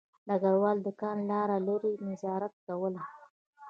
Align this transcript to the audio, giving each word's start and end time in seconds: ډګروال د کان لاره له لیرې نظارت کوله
ډګروال 0.27 0.77
د 0.83 0.87
کان 1.01 1.17
لاره 1.29 1.57
له 1.65 1.73
لیرې 1.81 1.93
نظارت 2.09 2.53
کوله 2.65 3.03